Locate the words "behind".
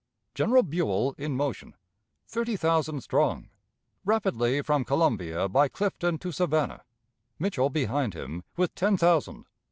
7.69-8.15